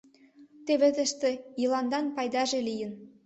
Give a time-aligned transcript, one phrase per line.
[0.65, 1.29] Теве тыште
[1.61, 2.93] «Йыландан» пайдаже лийын.